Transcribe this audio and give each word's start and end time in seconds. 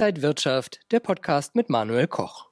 Inside 0.00 0.22
Wirtschaft, 0.22 0.80
der 0.92 1.00
Podcast 1.00 1.54
mit 1.54 1.68
Manuel 1.68 2.06
Koch. 2.06 2.48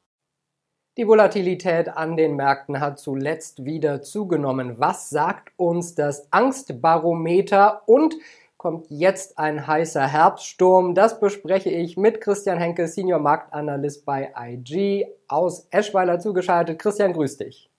Die 0.99 1.09
Volatilität 1.09 1.89
an 1.89 2.19
den 2.19 2.37
Märkten 2.37 2.79
hat 2.79 2.99
zuletzt 2.99 3.65
wieder 3.65 4.03
zugenommen. 4.03 4.79
Was 4.79 5.09
sagt 5.09 5.55
uns 5.57 5.95
das 5.95 6.31
Angstbarometer 6.31 7.89
und 7.89 8.17
kommt 8.59 8.85
jetzt 8.91 9.39
ein 9.39 9.67
heißer 9.67 10.07
Herbststurm? 10.07 10.95
Das 10.95 11.21
bespreche 11.21 11.71
ich 11.71 11.97
mit 11.97 12.21
Christian 12.21 12.59
Henke, 12.59 12.87
Senior 12.87 13.19
Marktanalyst 13.19 14.05
bei 14.05 14.31
IG 14.39 15.07
aus 15.27 15.69
Eschweiler 15.71 16.19
zugeschaltet. 16.19 16.79
Christian, 16.79 17.15
grüß 17.15 17.39
dich. 17.39 17.71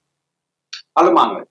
Hallo 0.98 1.12
Manuel. 1.12 1.46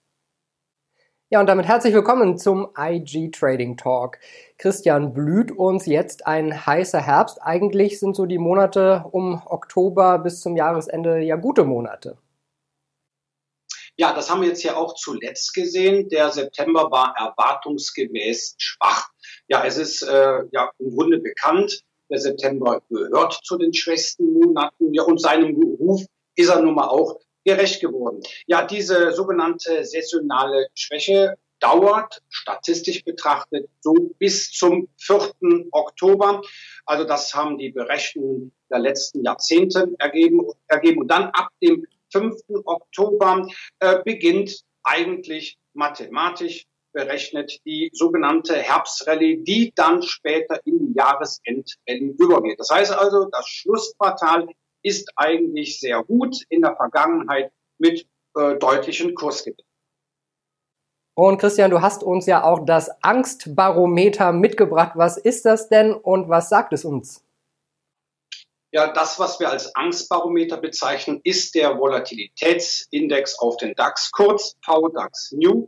Ja, 1.31 1.41
und 1.41 1.47
damit 1.47 1.67
herzlich 1.67 1.93
willkommen 1.93 2.39
zum 2.39 2.69
IG 2.75 3.31
Trading 3.33 3.77
Talk. 3.77 4.19
Christian, 4.57 5.13
blüht 5.13 5.53
uns 5.53 5.85
jetzt 5.85 6.27
ein 6.27 6.65
heißer 6.65 7.03
Herbst? 7.03 7.37
Eigentlich 7.43 8.01
sind 8.01 8.17
so 8.17 8.25
die 8.25 8.39
Monate 8.39 9.05
um 9.13 9.43
Oktober 9.45 10.21
bis 10.21 10.41
zum 10.41 10.57
Jahresende 10.57 11.19
ja 11.19 11.37
gute 11.37 11.65
Monate. 11.65 12.17
Ja, 13.99 14.15
das 14.15 14.31
haben 14.31 14.41
wir 14.41 14.49
jetzt 14.49 14.63
ja 14.63 14.75
auch 14.75 14.95
zuletzt 14.95 15.53
gesehen. 15.53 16.09
Der 16.09 16.31
September 16.31 16.91
war 16.91 17.15
erwartungsgemäß 17.19 18.55
schwach. 18.57 19.11
Ja, 19.49 19.63
es 19.67 19.77
ist 19.77 20.01
äh, 20.01 20.45
ja 20.51 20.71
im 20.79 20.97
Grunde 20.97 21.19
bekannt, 21.19 21.85
der 22.09 22.21
September 22.21 22.81
gehört 22.89 23.39
zu 23.45 23.59
den 23.59 23.75
schwächsten 23.75 24.33
Monaten. 24.33 24.95
Ja, 24.95 25.03
und 25.03 25.21
seinem 25.21 25.55
Ruf 25.79 26.07
ist 26.37 26.49
er 26.49 26.63
nun 26.63 26.75
mal 26.75 26.89
auch 26.89 27.21
gerecht 27.45 27.81
geworden. 27.81 28.21
Ja, 28.47 28.67
diese 28.67 29.13
sogenannte 29.13 29.85
saisonale 29.85 30.69
Schwäche 30.75 31.37
dauert 31.61 32.23
statistisch 32.29 33.05
betrachtet 33.05 33.69
so 33.81 33.95
bis 34.19 34.51
zum 34.51 34.89
4. 34.99 35.67
Oktober. 35.73 36.43
Also 36.87 37.05
das 37.05 37.35
haben 37.35 37.59
die 37.59 37.71
Berechnungen 37.71 38.53
der 38.71 38.79
letzten 38.79 39.25
Jahrzehnte 39.25 39.89
ergeben. 39.99 40.47
ergeben. 40.69 41.01
Und 41.01 41.09
dann 41.09 41.25
ab 41.31 41.49
dem 41.63 41.87
5. 42.13 42.37
Oktober 42.65 43.47
äh, 43.81 44.03
beginnt 44.05 44.63
eigentlich 44.85 45.59
mathematisch 45.75 46.65
berechnet 46.93 47.61
die 47.67 47.91
sogenannte 47.93 48.57
Herbstrallye, 48.57 49.43
die 49.45 49.73
dann 49.75 50.03
später 50.03 50.61
in 50.65 50.79
die 50.79 50.95
Jahresendrallye 50.95 52.15
übergeht. 52.19 52.59
Das 52.59 52.71
heißt 52.71 52.93
also, 52.93 53.29
das 53.31 53.47
Schlussquartal 53.47 54.49
ist 54.83 55.11
eigentlich 55.17 55.81
sehr 55.81 56.03
gut 56.03 56.45
in 56.49 56.63
der 56.63 56.77
Vergangenheit 56.77 57.53
mit 57.79 58.07
äh, 58.37 58.57
deutlichen 58.57 59.15
Kursgewinnen. 59.15 59.65
Und 61.15 61.39
Christian, 61.39 61.71
du 61.73 61.81
hast 61.81 62.05
uns 62.05 62.27
ja 62.27 62.45
auch 62.45 62.65
das 62.65 62.91
Angstbarometer 63.03 64.33
mitgebracht. 64.33 64.93
Was 64.95 65.17
ist 65.17 65.45
das 65.45 65.69
denn 65.69 65.93
und 65.93 66.29
was 66.29 66.49
sagt 66.49 66.73
es 66.73 66.85
uns? 66.85 67.25
Ja, 68.71 68.93
das, 68.93 69.19
was 69.19 69.41
wir 69.41 69.51
als 69.51 69.75
Angstbarometer 69.75 70.59
bezeichnen, 70.59 71.21
ist 71.25 71.55
der 71.55 71.79
Volatilitätsindex 71.79 73.39
auf 73.39 73.57
den 73.57 73.75
DAX, 73.75 74.13
kurz 74.13 74.57
VDAX 74.65 75.33
New. 75.33 75.67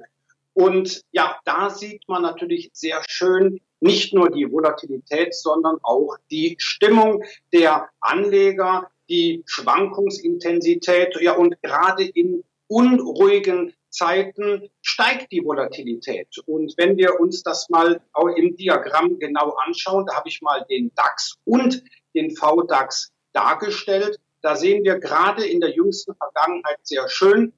Und 0.53 1.03
ja, 1.11 1.37
da 1.45 1.71
sieht 1.71 2.07
man 2.09 2.23
natürlich 2.23 2.71
sehr 2.73 3.03
schön 3.09 3.61
nicht 3.81 4.13
nur 4.13 4.31
die 4.31 4.51
Volatilität, 4.51 5.35
sondern 5.35 5.79
auch 5.83 6.17
die 6.31 6.57
Stimmung 6.59 7.25
der 7.53 7.89
Anleger, 8.01 8.91
die 9.11 9.43
Schwankungsintensität. 9.47 11.21
Ja, 11.21 11.33
und 11.35 11.61
gerade 11.63 12.05
in 12.05 12.45
unruhigen 12.69 13.75
Zeiten 13.91 14.71
steigt 14.81 15.33
die 15.33 15.45
Volatilität. 15.45 16.29
Und 16.47 16.73
wenn 16.77 16.97
wir 16.97 17.19
uns 17.19 17.43
das 17.43 17.69
mal 17.69 18.01
im 18.37 18.57
Diagramm 18.57 19.19
genau 19.19 19.57
anschauen, 19.67 20.07
da 20.07 20.15
habe 20.15 20.29
ich 20.29 20.41
mal 20.41 20.65
den 20.71 20.93
DAX 20.95 21.37
und 21.45 21.83
den 22.15 22.35
VDAX 22.37 23.13
dargestellt. 23.33 24.19
Da 24.43 24.57
sehen 24.57 24.85
wir 24.85 24.99
gerade 24.99 25.45
in 25.45 25.61
der 25.61 25.75
jüngsten 25.75 26.15
Vergangenheit 26.15 26.79
sehr 26.83 27.09
schön, 27.09 27.53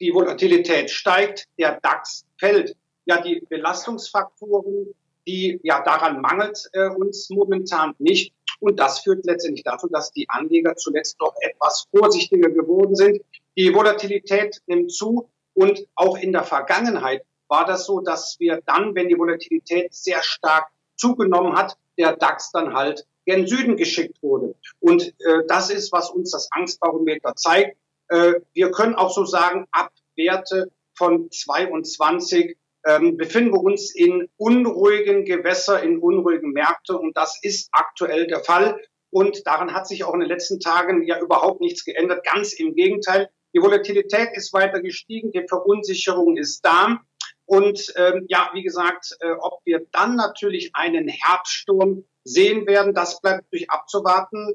die 0.00 0.12
Volatilität 0.12 0.90
steigt, 0.90 1.46
der 1.58 1.80
DAX 1.80 2.26
fällt. 2.38 2.76
Ja, 3.06 3.20
die 3.20 3.40
Belastungsfaktoren, 3.48 4.94
die, 5.26 5.60
ja, 5.62 5.82
daran 5.82 6.20
mangelt 6.20 6.68
äh, 6.72 6.88
uns 6.88 7.30
momentan 7.30 7.94
nicht. 7.98 8.34
Und 8.60 8.80
das 8.80 9.00
führt 9.00 9.24
letztendlich 9.24 9.64
dazu, 9.64 9.88
dass 9.88 10.12
die 10.12 10.28
Anleger 10.28 10.76
zuletzt 10.76 11.16
doch 11.20 11.34
etwas 11.40 11.86
vorsichtiger 11.90 12.50
geworden 12.50 12.94
sind. 12.96 13.22
Die 13.56 13.72
Volatilität 13.74 14.60
nimmt 14.66 14.92
zu 14.92 15.28
und 15.54 15.86
auch 15.94 16.16
in 16.18 16.32
der 16.32 16.44
Vergangenheit 16.44 17.24
war 17.48 17.64
das 17.64 17.86
so, 17.86 18.00
dass 18.00 18.36
wir 18.38 18.60
dann, 18.66 18.94
wenn 18.94 19.08
die 19.08 19.18
Volatilität 19.18 19.94
sehr 19.94 20.22
stark 20.22 20.68
zugenommen 20.96 21.56
hat, 21.56 21.76
der 21.96 22.16
DAX 22.16 22.50
dann 22.52 22.74
halt 22.74 23.06
gen 23.26 23.46
Süden 23.46 23.76
geschickt 23.76 24.22
wurde. 24.22 24.54
Und 24.80 25.14
äh, 25.20 25.42
das 25.48 25.70
ist, 25.70 25.92
was 25.92 26.10
uns 26.10 26.30
das 26.30 26.48
Angstbarometer 26.52 27.34
zeigt. 27.36 27.76
Äh, 28.08 28.34
wir 28.52 28.70
können 28.70 28.94
auch 28.94 29.10
so 29.12 29.24
sagen, 29.24 29.66
ab 29.70 29.90
Werte 30.16 30.70
von 30.94 31.30
22 31.30 32.56
ähm, 32.86 33.16
befinden 33.16 33.52
wir 33.52 33.60
uns 33.60 33.94
in 33.94 34.28
unruhigen 34.36 35.24
Gewässer, 35.24 35.82
in 35.82 35.98
unruhigen 35.98 36.52
Märkten 36.52 36.96
und 36.96 37.16
das 37.16 37.38
ist 37.42 37.68
aktuell 37.72 38.26
der 38.26 38.40
Fall. 38.40 38.80
Und 39.10 39.46
daran 39.46 39.72
hat 39.72 39.86
sich 39.88 40.04
auch 40.04 40.14
in 40.14 40.20
den 40.20 40.28
letzten 40.28 40.60
Tagen 40.60 41.02
ja 41.06 41.18
überhaupt 41.18 41.60
nichts 41.60 41.84
geändert. 41.84 42.24
Ganz 42.24 42.52
im 42.52 42.74
Gegenteil. 42.74 43.30
Die 43.54 43.62
Volatilität 43.62 44.30
ist 44.34 44.52
weiter 44.52 44.80
gestiegen, 44.80 45.32
die 45.32 45.46
Verunsicherung 45.48 46.36
ist 46.36 46.60
da. 46.64 47.00
Und 47.46 47.94
ähm, 47.96 48.26
ja, 48.28 48.50
wie 48.52 48.62
gesagt, 48.62 49.16
äh, 49.20 49.30
ob 49.40 49.60
wir 49.64 49.86
dann 49.92 50.16
natürlich 50.16 50.70
einen 50.74 51.08
Herbststurm 51.08 52.04
sehen 52.22 52.66
werden, 52.66 52.92
das 52.92 53.20
bleibt 53.22 53.44
natürlich 53.44 53.70
abzuwarten. 53.70 54.54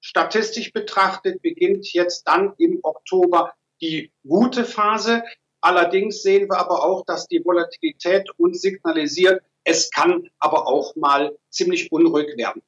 Statistisch 0.00 0.72
betrachtet 0.72 1.40
beginnt 1.42 1.92
jetzt 1.92 2.24
dann 2.24 2.52
im 2.58 2.80
Oktober 2.82 3.54
die 3.80 4.12
gute 4.26 4.64
Phase. 4.64 5.22
Allerdings 5.64 6.20
sehen 6.20 6.50
wir 6.50 6.58
aber 6.58 6.84
auch, 6.84 7.06
dass 7.06 7.26
die 7.26 7.42
Volatilität 7.42 8.28
uns 8.36 8.60
signalisiert, 8.60 9.42
es 9.64 9.90
kann 9.90 10.28
aber 10.38 10.68
auch 10.68 10.94
mal 10.94 11.34
ziemlich 11.48 11.90
unruhig 11.90 12.36
werden. 12.36 12.60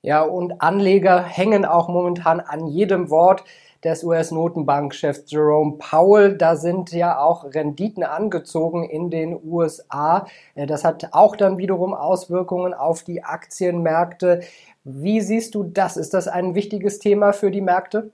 Ja, 0.00 0.22
und 0.22 0.62
Anleger 0.62 1.22
hängen 1.22 1.66
auch 1.66 1.90
momentan 1.90 2.40
an 2.40 2.66
jedem 2.66 3.10
Wort 3.10 3.44
des 3.84 4.02
US-Notenbankchefs 4.02 5.24
Jerome 5.26 5.76
Powell. 5.76 6.38
Da 6.38 6.56
sind 6.56 6.92
ja 6.92 7.18
auch 7.18 7.44
Renditen 7.44 8.02
angezogen 8.02 8.84
in 8.84 9.10
den 9.10 9.38
USA. 9.44 10.26
Äh, 10.54 10.66
das 10.66 10.84
hat 10.84 11.12
auch 11.12 11.36
dann 11.36 11.58
wiederum 11.58 11.92
Auswirkungen 11.92 12.72
auf 12.72 13.02
die 13.02 13.22
Aktienmärkte. 13.22 14.40
Wie 14.84 15.20
siehst 15.20 15.54
du 15.54 15.62
das? 15.62 15.98
Ist 15.98 16.14
das 16.14 16.26
ein 16.26 16.54
wichtiges 16.54 17.00
Thema 17.00 17.34
für 17.34 17.50
die 17.50 17.60
Märkte? 17.60 18.10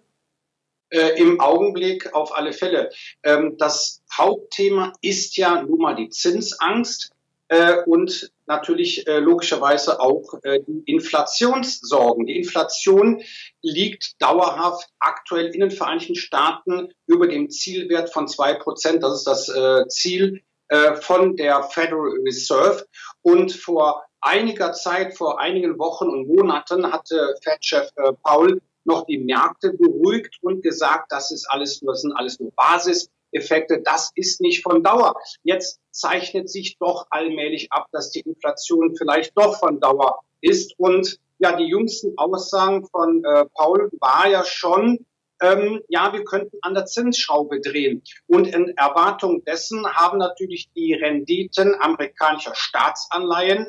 Äh, 0.90 1.20
Im 1.20 1.40
Augenblick 1.40 2.14
auf 2.14 2.36
alle 2.36 2.52
Fälle. 2.52 2.90
Ähm, 3.24 3.56
das 3.58 4.02
Hauptthema 4.16 4.92
ist 5.00 5.36
ja 5.36 5.62
nun 5.62 5.80
mal 5.80 5.96
die 5.96 6.10
Zinsangst 6.10 7.10
äh, 7.48 7.78
und 7.86 8.30
natürlich 8.46 9.06
äh, 9.06 9.18
logischerweise 9.18 10.00
auch 10.00 10.34
äh, 10.42 10.60
die 10.66 10.82
Inflationssorgen. 10.86 12.26
Die 12.26 12.38
Inflation 12.38 13.22
liegt 13.62 14.20
dauerhaft 14.22 14.88
aktuell 15.00 15.46
in 15.46 15.60
den 15.60 15.70
Vereinigten 15.70 16.14
Staaten 16.14 16.92
über 17.06 17.26
dem 17.26 17.50
Zielwert 17.50 18.12
von 18.12 18.28
zwei 18.28 18.54
Prozent. 18.54 19.02
Das 19.02 19.14
ist 19.14 19.26
das 19.26 19.48
äh, 19.48 19.88
Ziel 19.88 20.42
äh, 20.68 20.94
von 20.94 21.36
der 21.36 21.64
Federal 21.64 22.14
Reserve. 22.24 22.86
Und 23.22 23.52
vor 23.52 24.04
einiger 24.20 24.72
Zeit, 24.72 25.16
vor 25.16 25.40
einigen 25.40 25.78
Wochen 25.78 26.08
und 26.08 26.28
Monaten 26.28 26.92
hatte 26.92 27.34
Fed-Chef 27.42 27.90
Paul 28.22 28.60
noch 28.86 29.06
die 29.06 29.18
Märkte 29.18 29.72
beruhigt 29.72 30.38
und 30.42 30.62
gesagt, 30.62 31.10
das 31.10 31.30
ist 31.30 31.46
alles 31.50 31.82
nur, 31.82 31.92
das 31.92 32.02
sind 32.02 32.12
alles 32.12 32.40
nur 32.40 32.52
Basiseffekte. 32.52 33.82
Das 33.82 34.12
ist 34.14 34.40
nicht 34.40 34.62
von 34.62 34.82
Dauer. 34.82 35.14
Jetzt 35.42 35.80
zeichnet 35.90 36.50
sich 36.50 36.78
doch 36.78 37.06
allmählich 37.10 37.72
ab, 37.72 37.86
dass 37.92 38.10
die 38.10 38.20
Inflation 38.20 38.94
vielleicht 38.96 39.36
doch 39.36 39.58
von 39.58 39.80
Dauer 39.80 40.20
ist. 40.40 40.74
Und 40.78 41.18
ja, 41.38 41.56
die 41.56 41.66
jüngsten 41.66 42.16
Aussagen 42.16 42.86
von 42.86 43.24
äh, 43.24 43.44
Paul 43.54 43.90
war 44.00 44.28
ja 44.28 44.44
schon, 44.44 45.04
ähm, 45.40 45.82
ja, 45.88 46.12
wir 46.12 46.24
könnten 46.24 46.58
an 46.62 46.74
der 46.74 46.86
Zinsschraube 46.86 47.60
drehen. 47.60 48.02
Und 48.26 48.46
in 48.46 48.68
Erwartung 48.76 49.44
dessen 49.44 49.86
haben 49.86 50.18
natürlich 50.18 50.70
die 50.74 50.94
Renditen 50.94 51.74
amerikanischer 51.74 52.54
Staatsanleihen 52.54 53.68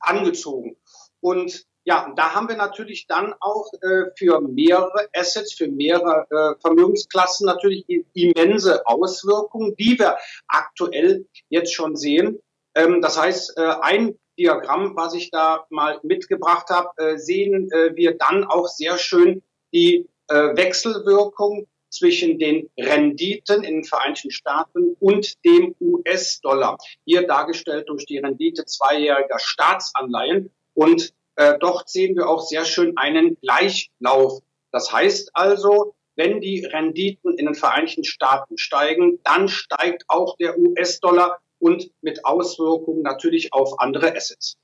angezogen. 0.00 0.76
Und 1.20 1.66
ja, 1.86 2.12
da 2.16 2.34
haben 2.34 2.48
wir 2.48 2.56
natürlich 2.56 3.06
dann 3.06 3.32
auch 3.38 3.70
äh, 3.80 4.10
für 4.18 4.40
mehrere 4.40 5.08
Assets, 5.14 5.54
für 5.54 5.68
mehrere 5.68 6.26
äh, 6.30 6.60
Vermögensklassen 6.60 7.46
natürlich 7.46 7.84
immense 8.12 8.84
Auswirkungen, 8.86 9.76
die 9.76 9.96
wir 9.96 10.18
aktuell 10.48 11.26
jetzt 11.48 11.72
schon 11.72 11.94
sehen. 11.94 12.40
Ähm, 12.74 13.00
das 13.00 13.16
heißt, 13.16 13.56
äh, 13.56 13.74
ein 13.82 14.18
Diagramm, 14.36 14.96
was 14.96 15.14
ich 15.14 15.30
da 15.30 15.64
mal 15.70 16.00
mitgebracht 16.02 16.70
habe, 16.70 16.90
äh, 16.96 17.18
sehen 17.18 17.70
äh, 17.70 17.94
wir 17.94 18.18
dann 18.18 18.42
auch 18.44 18.66
sehr 18.66 18.98
schön 18.98 19.44
die 19.72 20.08
äh, 20.26 20.56
Wechselwirkung 20.56 21.68
zwischen 21.88 22.40
den 22.40 22.68
Renditen 22.76 23.62
in 23.62 23.74
den 23.76 23.84
Vereinigten 23.84 24.32
Staaten 24.32 24.96
und 24.98 25.34
dem 25.44 25.76
US-Dollar. 25.80 26.78
Hier 27.04 27.28
dargestellt 27.28 27.88
durch 27.88 28.06
die 28.06 28.18
Rendite 28.18 28.64
zweijähriger 28.64 29.38
Staatsanleihen. 29.38 30.50
Und 30.74 31.14
Äh, 31.36 31.58
dort 31.58 31.88
sehen 31.88 32.16
wir 32.16 32.28
auch 32.28 32.42
sehr 32.42 32.64
schön 32.64 32.96
einen 32.96 33.36
Gleichlauf. 33.40 34.40
Das 34.72 34.92
heißt 34.92 35.30
also, 35.34 35.94
wenn 36.16 36.40
die 36.40 36.64
Renditen 36.64 37.36
in 37.38 37.46
den 37.46 37.54
Vereinigten 37.54 38.04
Staaten 38.04 38.56
steigen, 38.56 39.20
dann 39.22 39.48
steigt 39.48 40.04
auch 40.08 40.36
der 40.38 40.58
US-Dollar 40.58 41.38
und 41.58 41.90
mit 42.00 42.24
Auswirkungen 42.24 43.02
natürlich 43.02 43.52
auf 43.52 43.78
andere 43.80 44.14
Assets. 44.14 44.56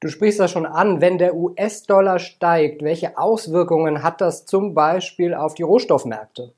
Du 0.00 0.08
sprichst 0.08 0.40
das 0.40 0.50
schon 0.50 0.66
an, 0.66 1.00
wenn 1.00 1.18
der 1.18 1.34
US-Dollar 1.34 2.18
steigt, 2.18 2.82
welche 2.82 3.16
Auswirkungen 3.16 4.02
hat 4.02 4.20
das 4.20 4.44
zum 4.44 4.74
Beispiel 4.74 5.34
auf 5.34 5.54
die 5.54 5.62
Rohstoffmärkte? 5.62 6.52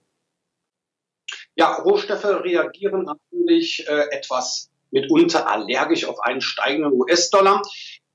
Ja, 1.55 1.75
Rohstoffe 1.75 2.25
reagieren 2.25 3.03
natürlich 3.03 3.87
äh, 3.89 4.07
etwas 4.11 4.71
mitunter 4.91 5.49
allergisch 5.49 6.05
auf 6.05 6.21
einen 6.21 6.41
steigenden 6.41 6.93
US-Dollar. 6.93 7.63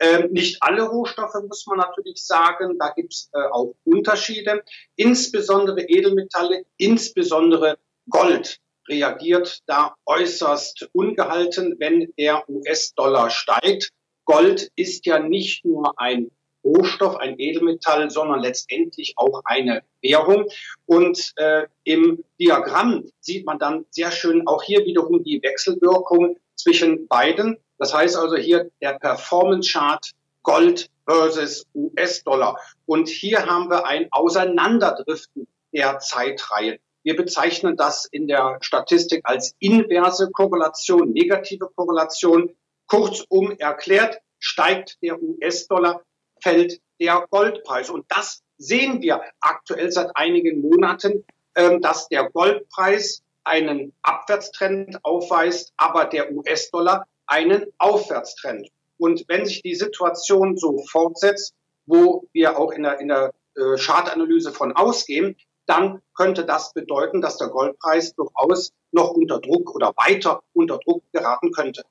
Ähm, 0.03 0.31
nicht 0.31 0.61
alle 0.61 0.83
Rohstoffe 0.83 1.35
muss 1.47 1.65
man 1.65 1.77
natürlich 1.77 2.25
sagen, 2.25 2.77
da 2.77 2.89
gibt 2.89 3.13
es 3.13 3.29
äh, 3.33 3.37
auch 3.51 3.73
Unterschiede. 3.85 4.61
Insbesondere 4.97 5.81
Edelmetalle, 5.81 6.65
insbesondere 6.75 7.77
Gold 8.09 8.59
reagiert 8.89 9.61
da 9.65 9.95
äußerst 10.05 10.89
ungehalten, 10.91 11.75
wenn 11.79 12.11
der 12.17 12.43
US-Dollar 12.49 13.29
steigt. 13.29 13.91
Gold 14.25 14.71
ist 14.75 15.05
ja 15.05 15.19
nicht 15.19 15.63
nur 15.63 15.97
ein 15.97 16.29
Rohstoff, 16.65 17.15
ein 17.17 17.39
Edelmetall, 17.39 18.09
sondern 18.09 18.41
letztendlich 18.41 19.13
auch 19.15 19.41
eine 19.45 19.83
Währung. 20.01 20.49
Und 20.85 21.31
äh, 21.37 21.63
im 21.85 22.25
Diagramm 22.39 23.05
sieht 23.21 23.45
man 23.45 23.57
dann 23.57 23.85
sehr 23.89 24.11
schön 24.11 24.47
auch 24.47 24.63
hier 24.63 24.85
wiederum 24.85 25.23
die 25.23 25.41
Wechselwirkung 25.41 26.37
zwischen 26.55 27.07
beiden. 27.07 27.57
Das 27.83 27.93
heißt 27.93 28.15
also 28.15 28.37
hier 28.37 28.71
der 28.81 28.97
Performance 28.97 29.69
Chart 29.73 30.11
Gold 30.43 30.89
versus 31.05 31.65
US-Dollar. 31.75 32.57
Und 32.85 33.09
hier 33.09 33.45
haben 33.45 33.69
wir 33.69 33.85
ein 33.85 34.07
Auseinanderdriften 34.09 35.49
der 35.73 35.99
Zeitreihen. 35.99 36.77
Wir 37.03 37.17
bezeichnen 37.17 37.75
das 37.75 38.05
in 38.05 38.29
der 38.29 38.57
Statistik 38.61 39.19
als 39.25 39.53
inverse 39.59 40.31
Korrelation, 40.31 41.11
negative 41.11 41.69
Korrelation. 41.75 42.55
Kurzum 42.87 43.51
erklärt, 43.59 44.17
steigt 44.39 44.97
der 45.01 45.21
US-Dollar, 45.21 46.03
fällt 46.41 46.79
der 47.01 47.27
Goldpreis. 47.31 47.89
Und 47.89 48.05
das 48.07 48.43
sehen 48.57 49.01
wir 49.01 49.23
aktuell 49.41 49.91
seit 49.91 50.15
einigen 50.15 50.61
Monaten, 50.61 51.25
ähm, 51.55 51.81
dass 51.81 52.07
der 52.07 52.29
Goldpreis 52.29 53.23
einen 53.43 53.91
Abwärtstrend 54.03 55.03
aufweist, 55.03 55.73
aber 55.75 56.05
der 56.05 56.31
US-Dollar 56.31 57.05
einen 57.27 57.65
Aufwärtstrend. 57.77 58.69
Und 58.97 59.25
wenn 59.27 59.45
sich 59.45 59.61
die 59.61 59.75
Situation 59.75 60.57
so 60.57 60.83
fortsetzt, 60.89 61.53
wo 61.85 62.27
wir 62.31 62.57
auch 62.57 62.71
in 62.71 62.83
der, 62.83 62.99
in 62.99 63.09
der 63.09 63.33
äh, 63.55 63.77
Chartanalyse 63.77 64.51
von 64.51 64.73
ausgehen, 64.73 65.35
dann 65.65 66.01
könnte 66.15 66.45
das 66.45 66.73
bedeuten, 66.73 67.21
dass 67.21 67.37
der 67.37 67.49
Goldpreis 67.49 68.13
durchaus 68.15 68.71
noch 68.91 69.11
unter 69.11 69.39
Druck 69.39 69.73
oder 69.75 69.93
weiter 69.95 70.43
unter 70.53 70.77
Druck 70.77 71.03
geraten 71.11 71.51
könnte. 71.51 71.83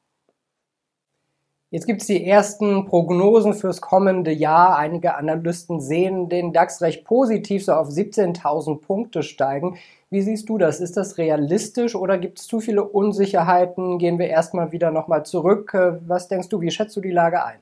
Jetzt 1.73 1.87
gibt 1.87 2.03
es 2.03 2.07
die 2.07 2.23
ersten 2.23 2.85
Prognosen 2.85 3.55
fürs 3.55 3.81
kommende 3.81 4.31
Jahr. 4.31 4.77
Einige 4.77 5.15
Analysten 5.15 5.81
sehen 5.81 6.29
den 6.29 6.53
DAX 6.53 6.83
recht 6.83 7.03
positiv, 7.03 7.65
so 7.65 7.73
auf 7.73 7.89
17.000 7.89 8.83
Punkte 8.83 9.23
steigen. 9.23 9.79
Wie 10.11 10.21
siehst 10.21 10.51
du 10.51 10.59
das? 10.59 10.81
Ist 10.81 10.99
das 10.99 11.17
realistisch 11.17 11.95
oder 11.95 12.19
gibt 12.19 12.41
es 12.41 12.47
zu 12.47 12.61
viele 12.61 12.85
Unsicherheiten? 12.85 13.99
Gehen 13.99 14.19
wir 14.19 14.27
erstmal 14.27 14.71
wieder 14.71 14.91
nochmal 14.91 15.25
zurück. 15.25 15.73
Was 16.07 16.29
denkst 16.29 16.51
du, 16.51 16.61
wie 16.61 16.71
schätzt 16.71 16.95
du 16.95 17.01
die 17.01 17.11
Lage 17.11 17.43
ein? 17.43 17.61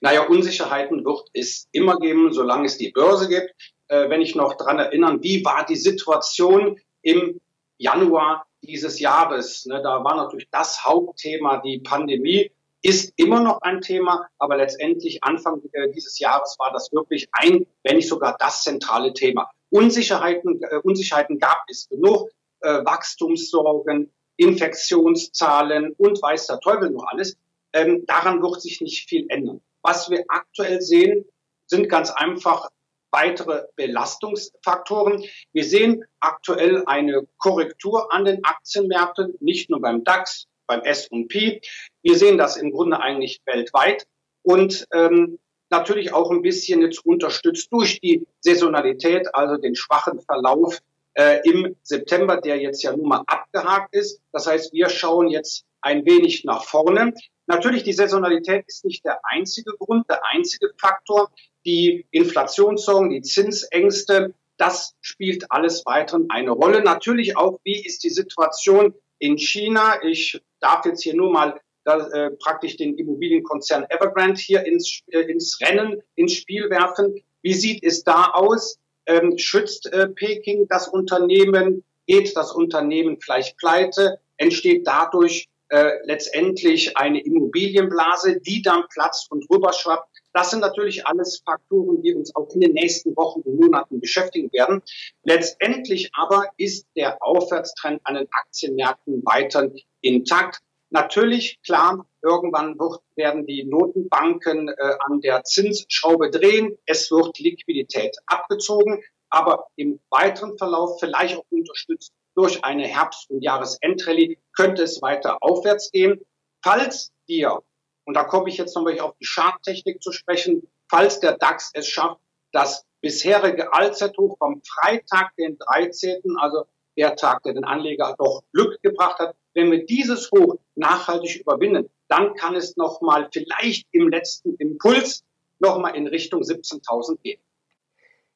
Naja, 0.00 0.28
Unsicherheiten 0.28 1.04
wird 1.04 1.30
es 1.32 1.66
immer 1.72 1.96
geben, 1.96 2.32
solange 2.32 2.66
es 2.66 2.78
die 2.78 2.92
Börse 2.92 3.28
gibt. 3.28 3.52
Äh, 3.88 4.08
wenn 4.08 4.22
ich 4.22 4.36
noch 4.36 4.56
dran 4.56 4.78
erinnern, 4.78 5.20
wie 5.24 5.44
war 5.44 5.66
die 5.66 5.74
Situation 5.74 6.78
im 7.02 7.40
Januar 7.76 8.46
dieses 8.62 9.00
Jahres. 9.00 9.66
Ne, 9.66 9.82
da 9.82 10.02
war 10.04 10.16
natürlich 10.16 10.48
das 10.50 10.84
Hauptthema 10.84 11.58
die 11.58 11.78
Pandemie, 11.78 12.50
ist 12.82 13.12
immer 13.16 13.40
noch 13.40 13.60
ein 13.62 13.80
Thema, 13.80 14.26
aber 14.38 14.56
letztendlich 14.56 15.22
Anfang 15.22 15.62
äh, 15.72 15.90
dieses 15.90 16.18
Jahres 16.18 16.56
war 16.58 16.72
das 16.72 16.92
wirklich 16.92 17.28
ein, 17.32 17.66
wenn 17.84 17.96
nicht 17.96 18.08
sogar 18.08 18.36
das 18.38 18.62
zentrale 18.62 19.12
Thema. 19.12 19.50
Unsicherheiten, 19.70 20.60
äh, 20.62 20.78
Unsicherheiten 20.82 21.38
gab 21.38 21.64
es 21.68 21.88
genug, 21.88 22.30
äh, 22.60 22.84
Wachstumssorgen, 22.84 24.12
Infektionszahlen 24.36 25.94
und 25.96 26.20
weiß 26.20 26.48
der 26.48 26.60
Teufel 26.60 26.90
noch 26.90 27.06
alles. 27.06 27.36
Ähm, 27.72 28.04
daran 28.06 28.42
wird 28.42 28.60
sich 28.60 28.80
nicht 28.80 29.08
viel 29.08 29.26
ändern. 29.28 29.60
Was 29.82 30.10
wir 30.10 30.24
aktuell 30.28 30.80
sehen, 30.80 31.24
sind 31.66 31.88
ganz 31.88 32.10
einfach 32.10 32.68
weitere 33.12 33.64
Belastungsfaktoren. 33.76 35.22
Wir 35.52 35.64
sehen 35.64 36.04
aktuell 36.20 36.82
eine 36.86 37.26
Korrektur 37.38 38.12
an 38.12 38.24
den 38.24 38.44
Aktienmärkten, 38.44 39.34
nicht 39.40 39.70
nur 39.70 39.80
beim 39.80 40.02
DAX, 40.02 40.46
beim 40.66 40.80
S&P. 40.80 41.60
Wir 42.02 42.16
sehen 42.16 42.38
das 42.38 42.56
im 42.56 42.70
Grunde 42.70 43.00
eigentlich 43.00 43.40
weltweit 43.44 44.06
und 44.42 44.86
ähm, 44.92 45.38
natürlich 45.70 46.12
auch 46.12 46.30
ein 46.30 46.42
bisschen 46.42 46.82
jetzt 46.82 47.04
unterstützt 47.04 47.72
durch 47.72 48.00
die 48.00 48.26
Saisonalität, 48.40 49.34
also 49.34 49.56
den 49.56 49.74
schwachen 49.74 50.20
Verlauf 50.20 50.78
äh, 51.14 51.40
im 51.48 51.76
September, 51.82 52.40
der 52.40 52.60
jetzt 52.60 52.82
ja 52.82 52.96
nun 52.96 53.08
mal 53.08 53.24
abgehakt 53.26 53.94
ist. 53.94 54.20
Das 54.32 54.46
heißt, 54.46 54.72
wir 54.72 54.88
schauen 54.88 55.28
jetzt 55.28 55.64
ein 55.82 56.06
wenig 56.06 56.44
nach 56.44 56.64
vorne. 56.64 57.12
Natürlich, 57.46 57.82
die 57.82 57.92
Saisonalität 57.92 58.64
ist 58.66 58.84
nicht 58.84 59.04
der 59.04 59.20
einzige 59.24 59.72
Grund, 59.78 60.08
der 60.08 60.24
einzige 60.26 60.70
Faktor 60.80 61.30
die 61.64 62.06
Inflationssorgen, 62.10 63.10
die 63.10 63.22
Zinsängste, 63.22 64.34
das 64.56 64.94
spielt 65.00 65.50
alles 65.50 65.84
weiterhin 65.86 66.26
eine 66.30 66.52
Rolle. 66.52 66.82
Natürlich 66.82 67.36
auch, 67.36 67.58
wie 67.64 67.84
ist 67.84 68.04
die 68.04 68.10
Situation 68.10 68.94
in 69.18 69.36
China? 69.36 70.02
Ich 70.04 70.40
darf 70.60 70.84
jetzt 70.84 71.02
hier 71.02 71.14
nur 71.14 71.32
mal 71.32 71.60
da, 71.84 72.06
äh, 72.10 72.30
praktisch 72.30 72.76
den 72.76 72.96
Immobilienkonzern 72.96 73.86
Evergrande 73.88 74.40
hier 74.40 74.64
ins, 74.64 75.00
äh, 75.08 75.20
ins 75.20 75.58
Rennen, 75.60 76.00
ins 76.14 76.34
Spiel 76.34 76.70
werfen. 76.70 77.14
Wie 77.42 77.54
sieht 77.54 77.82
es 77.82 78.04
da 78.04 78.30
aus? 78.34 78.78
Ähm, 79.06 79.36
schützt 79.36 79.92
äh, 79.92 80.06
Peking 80.08 80.68
das 80.68 80.86
Unternehmen? 80.86 81.82
Geht 82.06 82.36
das 82.36 82.52
Unternehmen 82.52 83.20
vielleicht 83.20 83.56
pleite? 83.58 84.20
Entsteht 84.36 84.86
dadurch 84.86 85.48
äh, 85.72 85.92
letztendlich 86.04 86.96
eine 86.96 87.22
Immobilienblase, 87.22 88.40
die 88.40 88.62
dann 88.62 88.84
platzt 88.92 89.30
und 89.30 89.44
rüberschwappt 89.50 90.12
das 90.32 90.50
sind 90.50 90.60
natürlich 90.60 91.06
alles 91.06 91.42
Faktoren, 91.44 92.02
die 92.02 92.14
uns 92.14 92.34
auch 92.34 92.48
in 92.54 92.60
den 92.60 92.72
nächsten 92.72 93.14
Wochen 93.16 93.40
und 93.42 93.60
Monaten 93.60 94.00
beschäftigen 94.00 94.50
werden. 94.52 94.82
Letztendlich 95.24 96.10
aber 96.14 96.46
ist 96.56 96.86
der 96.96 97.22
Aufwärtstrend 97.22 98.00
an 98.04 98.14
den 98.14 98.28
Aktienmärkten 98.30 99.22
weiter 99.24 99.70
intakt. 100.00 100.60
Natürlich, 100.90 101.60
klar, 101.62 102.06
irgendwann 102.22 102.78
wird, 102.78 103.00
werden 103.16 103.46
die 103.46 103.64
Notenbanken 103.64 104.68
äh, 104.68 104.74
an 105.06 105.20
der 105.20 105.44
Zinsschraube 105.44 106.30
drehen. 106.30 106.78
Es 106.86 107.10
wird 107.10 107.38
Liquidität 107.38 108.16
abgezogen, 108.26 109.02
aber 109.30 109.66
im 109.76 110.00
weiteren 110.10 110.56
Verlauf 110.58 110.98
vielleicht 111.00 111.36
auch 111.36 111.46
unterstützt 111.50 112.12
durch 112.34 112.64
eine 112.64 112.86
Herbst- 112.86 113.30
und 113.30 113.42
Jahresendrallye 113.42 114.38
könnte 114.54 114.82
es 114.82 115.02
weiter 115.02 115.38
aufwärts 115.40 115.90
gehen. 115.90 116.20
Falls 116.62 117.12
wir 117.26 117.62
und 118.04 118.14
da 118.14 118.24
komme 118.24 118.48
ich 118.48 118.56
jetzt 118.56 118.74
nochmal 118.74 118.98
auf 119.00 119.14
die 119.20 119.26
Charttechnik 119.26 120.02
zu 120.02 120.12
sprechen, 120.12 120.68
falls 120.88 121.20
der 121.20 121.36
DAX 121.38 121.70
es 121.74 121.86
schafft, 121.88 122.20
das 122.52 122.84
bisherige 123.00 123.72
Allzeithoch 123.72 124.36
vom 124.38 124.60
Freitag, 124.64 125.34
den 125.36 125.58
13., 125.58 126.20
also 126.38 126.64
der 126.96 127.16
Tag, 127.16 127.42
der 127.42 127.54
den 127.54 127.64
Anleger 127.64 128.14
doch 128.18 128.42
Glück 128.52 128.80
gebracht 128.82 129.18
hat, 129.18 129.34
wenn 129.54 129.70
wir 129.70 129.84
dieses 129.86 130.30
Hoch 130.30 130.56
nachhaltig 130.74 131.40
überwinden, 131.40 131.88
dann 132.08 132.34
kann 132.34 132.54
es 132.54 132.76
nochmal 132.76 133.28
vielleicht 133.32 133.86
im 133.92 134.08
letzten 134.08 134.56
Impuls 134.56 135.24
nochmal 135.58 135.96
in 135.96 136.06
Richtung 136.06 136.42
17.000 136.42 137.18
gehen. 137.22 137.40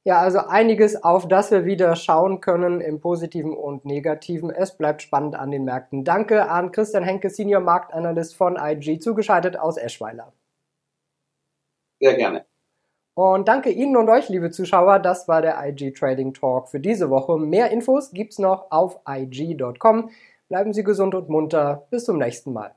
Ja, 0.06 0.20
also 0.20 0.38
einiges, 0.38 1.02
auf 1.02 1.26
das 1.26 1.50
wir 1.50 1.64
wieder 1.64 1.96
schauen 1.96 2.40
können 2.40 2.80
im 2.80 3.00
Positiven 3.00 3.56
und 3.56 3.84
Negativen. 3.84 4.50
Es 4.50 4.76
bleibt 4.76 5.02
spannend 5.02 5.34
an 5.34 5.50
den 5.50 5.64
Märkten. 5.64 6.04
Danke 6.04 6.48
an 6.48 6.70
Christian 6.70 7.02
Henke, 7.02 7.28
Senior 7.28 7.60
Marktanalyst 7.60 8.36
von 8.36 8.56
IG, 8.56 9.00
zugeschaltet 9.00 9.58
aus 9.58 9.76
Eschweiler. 9.76 10.32
Sehr 11.98 12.14
gerne. 12.14 12.46
Und 13.14 13.48
danke 13.48 13.70
Ihnen 13.70 13.96
und 13.96 14.08
euch, 14.08 14.28
liebe 14.28 14.52
Zuschauer. 14.52 15.00
Das 15.00 15.26
war 15.26 15.42
der 15.42 15.58
IG 15.66 15.90
Trading 15.90 16.32
Talk 16.32 16.68
für 16.68 16.78
diese 16.78 17.10
Woche. 17.10 17.36
Mehr 17.36 17.72
Infos 17.72 18.12
gibt's 18.12 18.38
noch 18.38 18.70
auf 18.70 19.00
IG.com. 19.08 20.10
Bleiben 20.48 20.72
Sie 20.72 20.84
gesund 20.84 21.16
und 21.16 21.28
munter. 21.28 21.88
Bis 21.90 22.04
zum 22.04 22.18
nächsten 22.18 22.52
Mal. 22.52 22.76